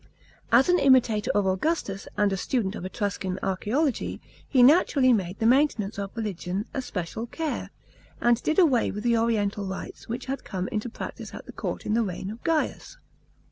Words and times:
As 0.51 0.67
an 0.67 0.79
imitator 0.79 1.29
of 1.35 1.45
Augustus 1.45 2.07
and 2.17 2.33
a 2.33 2.35
student 2.35 2.73
of 2.73 2.83
Etruscan 2.83 3.37
archaeology, 3.43 4.19
he 4.49 4.63
naturally 4.63 5.13
made 5.13 5.37
the 5.37 5.45
maintenance 5.45 5.99
of 5.99 6.09
religion 6.15 6.65
a 6.73 6.81
special 6.81 7.27
care, 7.27 7.69
and 8.19 8.41
did 8.41 8.57
away 8.57 8.89
with 8.89 9.03
the 9.03 9.15
oriental 9.15 9.63
rites 9.63 10.09
which 10.09 10.25
had 10.25 10.43
come 10.43 10.67
into 10.69 10.89
practice 10.89 11.35
at 11.35 11.45
the 11.45 11.53
court 11.53 11.85
in 11.85 11.93
the 11.93 12.01
reign 12.01 12.31
of 12.31 12.43
Gaius. 12.43 12.97